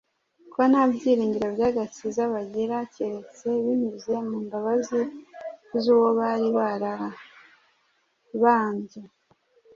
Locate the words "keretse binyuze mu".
2.93-4.37